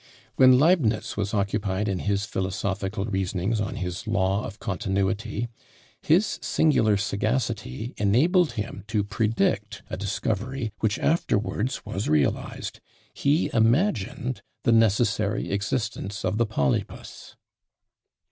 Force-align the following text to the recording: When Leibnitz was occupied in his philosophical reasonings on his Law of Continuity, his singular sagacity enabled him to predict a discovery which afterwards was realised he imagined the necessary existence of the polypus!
When 0.35 0.57
Leibnitz 0.57 1.15
was 1.15 1.31
occupied 1.31 1.87
in 1.87 1.99
his 1.99 2.25
philosophical 2.25 3.05
reasonings 3.05 3.61
on 3.61 3.75
his 3.75 4.07
Law 4.07 4.43
of 4.47 4.57
Continuity, 4.59 5.47
his 6.01 6.39
singular 6.41 6.97
sagacity 6.97 7.93
enabled 7.97 8.53
him 8.53 8.83
to 8.87 9.03
predict 9.03 9.83
a 9.91 9.97
discovery 9.97 10.71
which 10.79 10.97
afterwards 10.97 11.85
was 11.85 12.09
realised 12.09 12.79
he 13.13 13.51
imagined 13.53 14.41
the 14.63 14.71
necessary 14.71 15.51
existence 15.51 16.25
of 16.25 16.39
the 16.39 16.47
polypus! 16.47 17.35